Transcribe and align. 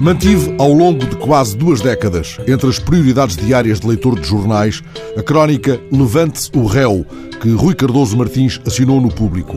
Mantive 0.00 0.54
ao 0.58 0.72
longo 0.72 1.04
de 1.04 1.16
quase 1.16 1.54
duas 1.54 1.82
décadas, 1.82 2.38
entre 2.46 2.66
as 2.68 2.78
prioridades 2.78 3.36
diárias 3.36 3.80
de 3.80 3.88
leitor 3.88 4.18
de 4.18 4.26
jornais, 4.26 4.82
a 5.14 5.22
crónica 5.22 5.78
Levante-se 5.92 6.50
o 6.54 6.64
Réu, 6.64 7.04
que 7.42 7.50
Rui 7.50 7.74
Cardoso 7.74 8.16
Martins 8.16 8.58
assinou 8.66 9.02
no 9.02 9.12
público. 9.12 9.56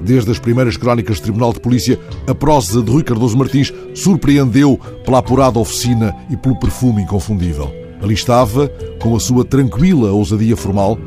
Desde 0.00 0.32
as 0.32 0.38
primeiras 0.40 0.76
crónicas 0.76 1.18
de 1.18 1.22
Tribunal 1.22 1.52
de 1.52 1.60
Polícia, 1.60 2.00
a 2.26 2.34
prosa 2.34 2.82
de 2.82 2.90
Rui 2.90 3.04
Cardoso 3.04 3.38
Martins 3.38 3.72
surpreendeu 3.94 4.80
pela 5.04 5.18
apurada 5.18 5.60
oficina 5.60 6.12
e 6.28 6.36
pelo 6.36 6.58
perfume 6.58 7.02
inconfundível. 7.02 7.72
Ali 8.02 8.14
estava, 8.14 8.68
com 9.00 9.14
a 9.14 9.20
sua 9.20 9.44
tranquila 9.44 10.10
ousadia 10.10 10.56
formal, 10.56 10.98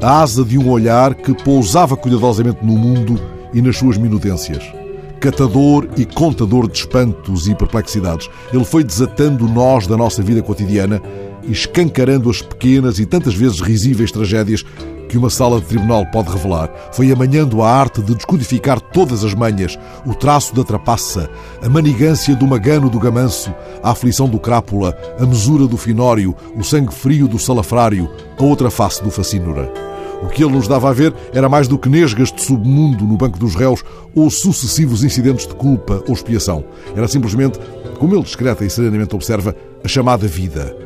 a 0.00 0.20
asa 0.22 0.44
de 0.44 0.58
um 0.58 0.68
olhar 0.68 1.14
que 1.14 1.34
pousava 1.42 1.96
cuidadosamente 1.96 2.64
no 2.64 2.72
mundo 2.72 3.20
e 3.52 3.60
nas 3.60 3.76
suas 3.76 3.96
minudências 3.96 4.62
catador 5.18 5.88
e 5.96 6.04
contador 6.04 6.70
de 6.70 6.78
espantos 6.78 7.48
e 7.48 7.54
perplexidades. 7.54 8.30
Ele 8.52 8.64
foi 8.64 8.84
desatando 8.84 9.48
nós 9.48 9.86
da 9.86 9.96
nossa 9.96 10.22
vida 10.22 10.42
cotidiana 10.42 11.02
e 11.42 11.52
escancarando 11.52 12.30
as 12.30 12.40
pequenas 12.40 12.98
e 12.98 13.06
tantas 13.06 13.34
vezes 13.34 13.60
risíveis 13.60 14.12
tragédias 14.12 14.64
que 15.08 15.18
uma 15.18 15.30
sala 15.30 15.60
de 15.60 15.66
tribunal 15.66 16.04
pode 16.06 16.30
revelar. 16.30 16.70
Foi 16.92 17.10
amanhando 17.10 17.62
a 17.62 17.70
arte 17.70 18.02
de 18.02 18.14
descodificar 18.14 18.80
todas 18.80 19.24
as 19.24 19.34
manhas, 19.34 19.78
o 20.04 20.14
traço 20.14 20.54
da 20.54 20.62
trapaça, 20.62 21.28
a 21.62 21.68
manigância 21.68 22.36
do 22.36 22.46
magano 22.46 22.90
do 22.90 23.00
gamanço, 23.00 23.52
a 23.82 23.90
aflição 23.90 24.28
do 24.28 24.38
crápula, 24.38 24.96
a 25.18 25.26
mesura 25.26 25.66
do 25.66 25.76
finório, 25.76 26.36
o 26.54 26.62
sangue 26.62 26.94
frio 26.94 27.26
do 27.26 27.38
salafrário, 27.38 28.08
a 28.38 28.44
outra 28.44 28.70
face 28.70 29.02
do 29.02 29.10
facínora. 29.10 29.72
O 30.22 30.28
que 30.28 30.42
ele 30.42 30.52
nos 30.52 30.66
dava 30.66 30.90
a 30.90 30.92
ver 30.92 31.14
era 31.32 31.48
mais 31.48 31.68
do 31.68 31.78
que 31.78 31.88
nesgas 31.88 32.32
de 32.32 32.42
submundo 32.42 33.04
no 33.04 33.16
banco 33.16 33.38
dos 33.38 33.54
réus 33.54 33.84
ou 34.14 34.28
sucessivos 34.30 35.04
incidentes 35.04 35.46
de 35.46 35.54
culpa 35.54 36.02
ou 36.08 36.12
expiação. 36.12 36.64
Era 36.96 37.06
simplesmente, 37.06 37.58
como 37.98 38.14
ele 38.14 38.24
discreta 38.24 38.64
e 38.64 38.70
serenamente 38.70 39.14
observa, 39.14 39.54
a 39.82 39.88
chamada 39.88 40.26
vida. 40.26 40.76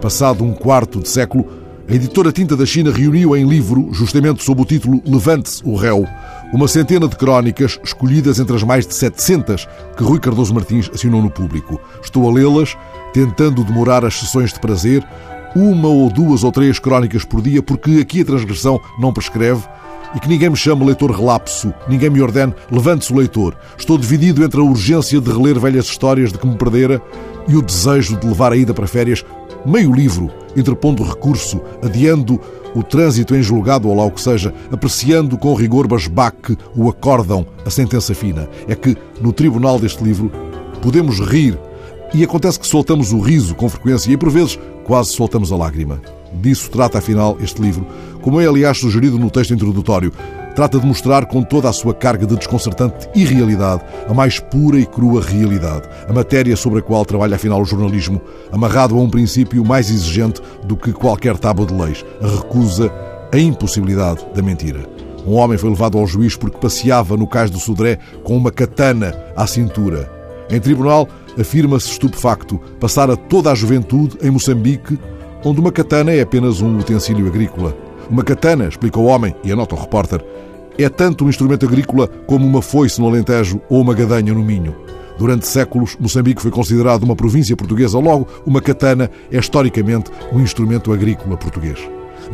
Passado 0.00 0.44
um 0.44 0.52
quarto 0.52 1.00
de 1.00 1.08
século, 1.08 1.61
a 1.92 1.94
editora 1.94 2.32
Tinta 2.32 2.56
da 2.56 2.64
China 2.64 2.90
reuniu 2.90 3.36
em 3.36 3.46
livro, 3.46 3.90
justamente 3.92 4.42
sob 4.42 4.62
o 4.62 4.64
título 4.64 5.02
Levante-se 5.04 5.62
o 5.62 5.76
réu, 5.76 6.06
uma 6.50 6.66
centena 6.66 7.06
de 7.06 7.14
crónicas 7.16 7.78
escolhidas 7.84 8.40
entre 8.40 8.56
as 8.56 8.62
mais 8.62 8.86
de 8.86 8.94
700 8.94 9.68
que 9.94 10.02
Rui 10.02 10.18
Cardoso 10.18 10.54
Martins 10.54 10.90
assinou 10.94 11.20
no 11.20 11.30
público. 11.30 11.78
Estou 12.02 12.26
a 12.26 12.32
lê-las, 12.32 12.74
tentando 13.12 13.62
demorar 13.62 14.06
as 14.06 14.14
sessões 14.14 14.54
de 14.54 14.58
prazer, 14.58 15.06
uma 15.54 15.88
ou 15.88 16.10
duas 16.10 16.42
ou 16.44 16.50
três 16.50 16.78
crónicas 16.78 17.26
por 17.26 17.42
dia, 17.42 17.62
porque 17.62 17.98
aqui 18.00 18.22
a 18.22 18.24
transgressão 18.24 18.80
não 18.98 19.12
prescreve 19.12 19.62
e 20.14 20.20
que 20.20 20.30
ninguém 20.30 20.48
me 20.48 20.56
chame 20.56 20.86
leitor 20.86 21.10
relapso, 21.10 21.74
ninguém 21.86 22.08
me 22.08 22.22
ordene 22.22 22.54
levante-se 22.70 23.12
o 23.12 23.16
leitor. 23.16 23.54
Estou 23.76 23.98
dividido 23.98 24.42
entre 24.42 24.62
a 24.62 24.64
urgência 24.64 25.20
de 25.20 25.30
reler 25.30 25.60
velhas 25.60 25.84
histórias 25.84 26.32
de 26.32 26.38
que 26.38 26.46
me 26.46 26.56
perdera 26.56 27.02
e 27.46 27.54
o 27.54 27.60
desejo 27.60 28.16
de 28.16 28.26
levar 28.26 28.52
a 28.52 28.56
ida 28.56 28.72
para 28.72 28.86
férias 28.86 29.24
meio 29.64 29.92
livro, 29.92 30.30
interpondo 30.56 31.02
recurso, 31.02 31.60
adiando 31.82 32.40
o 32.74 32.82
trânsito 32.82 33.34
em 33.34 33.42
julgado 33.42 33.88
ou 33.88 33.96
lá 33.96 34.04
o 34.04 34.10
que 34.10 34.20
seja, 34.20 34.52
apreciando 34.70 35.36
com 35.36 35.54
rigor 35.54 35.86
basbaque 35.86 36.56
o 36.74 36.88
acórdão, 36.88 37.46
a 37.64 37.70
sentença 37.70 38.14
fina. 38.14 38.48
É 38.66 38.74
que, 38.74 38.96
no 39.20 39.32
tribunal 39.32 39.78
deste 39.78 40.02
livro, 40.02 40.30
podemos 40.80 41.20
rir 41.20 41.58
e 42.14 42.22
acontece 42.24 42.58
que 42.58 42.66
soltamos 42.66 43.12
o 43.12 43.20
riso 43.20 43.54
com 43.54 43.68
frequência 43.68 44.10
e, 44.10 44.16
por 44.16 44.30
vezes, 44.30 44.58
quase 44.84 45.12
soltamos 45.12 45.52
a 45.52 45.56
lágrima. 45.56 46.00
Disso 46.40 46.70
trata, 46.70 46.98
afinal, 46.98 47.36
este 47.40 47.60
livro, 47.60 47.86
como 48.22 48.40
é, 48.40 48.46
aliás, 48.46 48.78
sugerido 48.78 49.18
no 49.18 49.30
texto 49.30 49.52
introdutório. 49.54 50.12
Trata 50.54 50.78
de 50.78 50.86
mostrar 50.86 51.24
com 51.24 51.42
toda 51.42 51.68
a 51.68 51.72
sua 51.72 51.94
carga 51.94 52.26
de 52.26 52.36
desconcertante 52.36 53.08
irrealidade 53.14 53.82
a 54.06 54.12
mais 54.12 54.38
pura 54.38 54.78
e 54.78 54.84
crua 54.84 55.22
realidade, 55.22 55.88
a 56.06 56.12
matéria 56.12 56.54
sobre 56.56 56.80
a 56.80 56.82
qual 56.82 57.06
trabalha, 57.06 57.36
afinal, 57.36 57.62
o 57.62 57.64
jornalismo, 57.64 58.20
amarrado 58.50 58.94
a 58.94 59.00
um 59.00 59.08
princípio 59.08 59.64
mais 59.64 59.88
exigente 59.88 60.42
do 60.64 60.76
que 60.76 60.92
qualquer 60.92 61.38
tábua 61.38 61.64
de 61.64 61.74
leis, 61.74 62.04
a 62.20 62.26
recusa, 62.26 62.92
a 63.32 63.38
impossibilidade 63.38 64.26
da 64.34 64.42
mentira. 64.42 64.86
Um 65.26 65.34
homem 65.34 65.56
foi 65.56 65.70
levado 65.70 65.96
ao 65.96 66.06
juiz 66.06 66.36
porque 66.36 66.58
passeava 66.58 67.16
no 67.16 67.26
cais 67.26 67.50
do 67.50 67.58
Sodré 67.58 67.98
com 68.22 68.36
uma 68.36 68.50
katana 68.50 69.16
à 69.34 69.46
cintura. 69.46 70.10
Em 70.50 70.60
tribunal, 70.60 71.08
afirma-se 71.38 71.88
estupefacto 71.88 72.60
passar 72.78 73.10
a 73.10 73.16
toda 73.16 73.50
a 73.50 73.54
juventude 73.54 74.18
em 74.20 74.30
Moçambique, 74.30 74.98
onde 75.44 75.60
uma 75.60 75.72
katana 75.72 76.12
é 76.12 76.20
apenas 76.20 76.60
um 76.60 76.76
utensílio 76.76 77.26
agrícola. 77.26 77.74
Uma 78.10 78.22
katana, 78.22 78.68
explica 78.68 78.98
o 78.98 79.06
homem, 79.06 79.34
e 79.42 79.50
anota 79.50 79.74
o 79.74 79.78
repórter, 79.78 80.22
é 80.78 80.88
tanto 80.88 81.24
um 81.24 81.28
instrumento 81.28 81.66
agrícola 81.66 82.08
como 82.26 82.46
uma 82.46 82.62
foice 82.62 83.00
no 83.00 83.06
Alentejo 83.06 83.60
ou 83.68 83.80
uma 83.80 83.94
gadanha 83.94 84.32
no 84.32 84.42
Minho. 84.42 84.74
Durante 85.18 85.46
séculos, 85.46 85.96
Moçambique 86.00 86.42
foi 86.42 86.50
considerado 86.50 87.02
uma 87.02 87.14
província 87.14 87.56
portuguesa, 87.56 87.98
logo, 87.98 88.26
uma 88.46 88.60
katana 88.60 89.10
é 89.30 89.38
historicamente 89.38 90.10
um 90.32 90.40
instrumento 90.40 90.92
agrícola 90.92 91.36
português. 91.36 91.78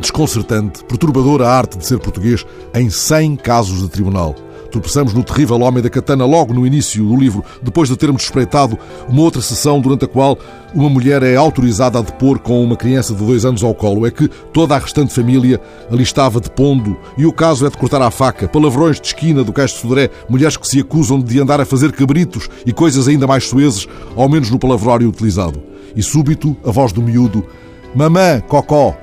Desconcertante, 0.00 0.84
perturbadora 0.84 1.46
a 1.46 1.52
arte 1.56 1.76
de 1.76 1.84
ser 1.84 1.98
português 1.98 2.46
em 2.74 2.88
100 2.88 3.36
casos 3.36 3.82
de 3.82 3.88
tribunal. 3.88 4.34
Tropeçamos 4.70 5.14
no 5.14 5.24
terrível 5.24 5.60
Homem 5.60 5.82
da 5.82 5.88
Katana 5.88 6.26
logo 6.26 6.52
no 6.52 6.66
início 6.66 7.04
do 7.04 7.16
livro, 7.16 7.42
depois 7.62 7.88
de 7.88 7.96
termos 7.96 8.22
espreitado 8.22 8.78
uma 9.08 9.22
outra 9.22 9.40
sessão 9.40 9.80
durante 9.80 10.04
a 10.04 10.08
qual 10.08 10.38
uma 10.74 10.90
mulher 10.90 11.22
é 11.22 11.36
autorizada 11.36 11.98
a 11.98 12.02
depor 12.02 12.38
com 12.38 12.62
uma 12.62 12.76
criança 12.76 13.14
de 13.14 13.24
dois 13.24 13.44
anos 13.44 13.62
ao 13.64 13.74
colo. 13.74 14.06
É 14.06 14.10
que 14.10 14.28
toda 14.52 14.74
a 14.74 14.78
restante 14.78 15.14
família 15.14 15.60
ali 15.90 16.02
estava 16.02 16.38
depondo 16.38 16.98
e 17.16 17.24
o 17.24 17.32
caso 17.32 17.66
é 17.66 17.70
de 17.70 17.78
cortar 17.78 18.02
à 18.02 18.10
faca. 18.10 18.46
Palavrões 18.46 19.00
de 19.00 19.06
esquina 19.06 19.42
do 19.42 19.52
Cais 19.52 19.70
de 19.70 19.78
Sodré, 19.78 20.10
mulheres 20.28 20.56
que 20.56 20.68
se 20.68 20.80
acusam 20.80 21.18
de 21.18 21.40
andar 21.40 21.60
a 21.60 21.64
fazer 21.64 21.90
cabritos 21.92 22.50
e 22.66 22.72
coisas 22.72 23.08
ainda 23.08 23.26
mais 23.26 23.44
suezes, 23.44 23.86
ao 24.14 24.28
menos 24.28 24.50
no 24.50 24.58
palavrório 24.58 25.08
utilizado. 25.08 25.62
E 25.96 26.02
súbito, 26.02 26.54
a 26.64 26.70
voz 26.70 26.92
do 26.92 27.00
miúdo: 27.00 27.46
Mamã, 27.94 28.40
cocó. 28.46 28.94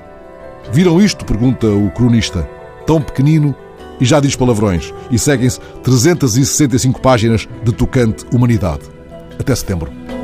Viram 0.72 1.00
isto? 1.00 1.24
pergunta 1.24 1.66
o 1.66 1.90
cronista. 1.90 2.48
Tão 2.86 3.00
pequenino 3.00 3.54
e 4.00 4.04
já 4.04 4.20
diz 4.20 4.36
palavrões. 4.36 4.92
E 5.10 5.18
seguem-se 5.18 5.60
365 5.82 7.00
páginas 7.00 7.48
de 7.62 7.72
tocante 7.72 8.24
humanidade. 8.32 8.82
Até 9.38 9.54
setembro. 9.54 10.15